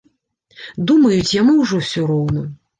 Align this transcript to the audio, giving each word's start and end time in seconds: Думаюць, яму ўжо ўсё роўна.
Думаюць, 0.93 1.35
яму 1.41 1.57
ўжо 1.61 1.85
ўсё 1.85 2.11
роўна. 2.17 2.51